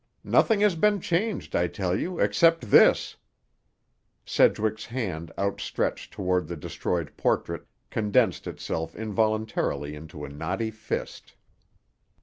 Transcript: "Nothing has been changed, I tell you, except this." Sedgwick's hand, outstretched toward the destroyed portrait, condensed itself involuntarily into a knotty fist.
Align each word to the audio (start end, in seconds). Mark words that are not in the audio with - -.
"Nothing 0.23 0.61
has 0.61 0.73
been 0.73 0.99
changed, 0.99 1.55
I 1.55 1.67
tell 1.67 1.95
you, 1.95 2.17
except 2.19 2.71
this." 2.71 3.17
Sedgwick's 4.25 4.85
hand, 4.87 5.31
outstretched 5.37 6.11
toward 6.11 6.47
the 6.47 6.57
destroyed 6.57 7.15
portrait, 7.17 7.67
condensed 7.91 8.47
itself 8.47 8.95
involuntarily 8.95 9.93
into 9.93 10.25
a 10.25 10.29
knotty 10.29 10.71
fist. 10.71 11.35